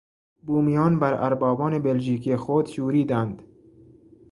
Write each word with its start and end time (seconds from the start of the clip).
بومیان 0.43 0.99
بر 0.99 1.13
اربابان 1.13 1.79
بلژیکی 1.79 2.35
خود 2.35 2.65
شوریدند. 2.65 3.43